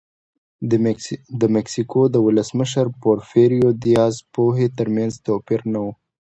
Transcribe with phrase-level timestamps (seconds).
[1.41, 5.85] د مکسیکو د ولسمشر پورفیرو دیاز پوهې ترمنځ توپیر نه و.